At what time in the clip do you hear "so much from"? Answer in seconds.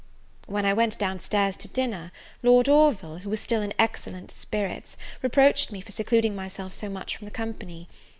6.73-7.25